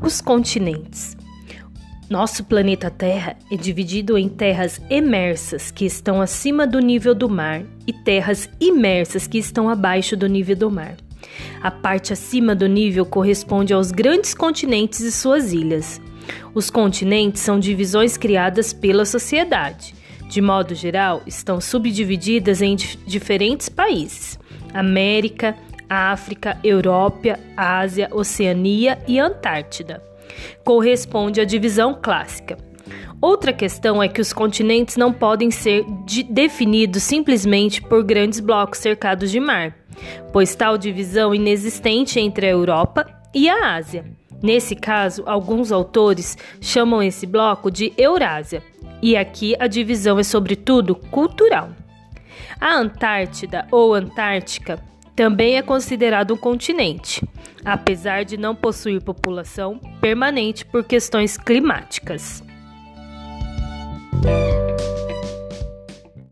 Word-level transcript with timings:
Os 0.00 0.20
continentes. 0.20 1.16
Nosso 2.08 2.44
planeta 2.44 2.88
Terra 2.88 3.36
é 3.50 3.56
dividido 3.56 4.16
em 4.16 4.28
terras 4.28 4.80
emersas, 4.88 5.70
que 5.70 5.84
estão 5.84 6.22
acima 6.22 6.66
do 6.66 6.78
nível 6.78 7.14
do 7.14 7.28
mar, 7.28 7.62
e 7.86 7.92
terras 7.92 8.48
imersas, 8.60 9.26
que 9.26 9.38
estão 9.38 9.68
abaixo 9.68 10.16
do 10.16 10.26
nível 10.26 10.56
do 10.56 10.70
mar. 10.70 10.96
A 11.60 11.70
parte 11.70 12.12
acima 12.12 12.54
do 12.54 12.66
nível 12.66 13.04
corresponde 13.04 13.74
aos 13.74 13.90
grandes 13.90 14.34
continentes 14.34 15.00
e 15.00 15.10
suas 15.10 15.52
ilhas. 15.52 16.00
Os 16.54 16.70
continentes 16.70 17.42
são 17.42 17.58
divisões 17.58 18.16
criadas 18.16 18.72
pela 18.72 19.04
sociedade. 19.04 19.94
De 20.28 20.40
modo 20.40 20.74
geral, 20.74 21.22
estão 21.26 21.60
subdivididas 21.60 22.62
em 22.62 22.76
diferentes 22.76 23.68
países: 23.68 24.38
América, 24.72 25.56
África, 25.88 26.58
Europa, 26.62 27.38
Ásia, 27.56 28.08
Oceania 28.12 28.98
e 29.06 29.18
Antártida. 29.18 30.02
Corresponde 30.64 31.40
à 31.40 31.44
divisão 31.44 31.98
clássica. 32.00 32.56
Outra 33.20 33.52
questão 33.52 34.00
é 34.00 34.08
que 34.08 34.20
os 34.20 34.32
continentes 34.32 34.96
não 34.96 35.12
podem 35.12 35.50
ser 35.50 35.84
de 36.04 36.22
definidos 36.22 37.02
simplesmente 37.02 37.82
por 37.82 38.04
grandes 38.04 38.38
blocos 38.38 38.78
cercados 38.78 39.30
de 39.30 39.40
mar, 39.40 39.74
pois 40.32 40.54
tal 40.54 40.78
divisão 40.78 41.34
inexistente 41.34 42.20
entre 42.20 42.46
a 42.46 42.50
Europa 42.50 43.06
e 43.34 43.48
a 43.48 43.74
Ásia. 43.74 44.04
Nesse 44.40 44.76
caso, 44.76 45.24
alguns 45.26 45.72
autores 45.72 46.38
chamam 46.60 47.02
esse 47.02 47.26
bloco 47.26 47.72
de 47.72 47.92
Eurásia, 47.98 48.62
e 49.02 49.16
aqui 49.16 49.56
a 49.58 49.66
divisão 49.66 50.16
é 50.18 50.22
sobretudo 50.22 50.94
cultural. 50.94 51.70
A 52.60 52.76
Antártida 52.76 53.66
ou 53.72 53.94
Antártica 53.94 54.80
também 55.18 55.56
é 55.56 55.62
considerado 55.62 56.34
um 56.34 56.36
continente, 56.36 57.26
apesar 57.64 58.24
de 58.24 58.36
não 58.36 58.54
possuir 58.54 59.02
população 59.02 59.80
permanente 60.00 60.64
por 60.64 60.84
questões 60.84 61.36
climáticas. 61.36 62.40